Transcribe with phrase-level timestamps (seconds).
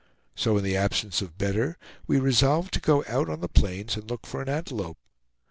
[0.33, 4.09] So, in the absence of better, we resolved to go out on the plains and
[4.09, 4.97] look for an antelope.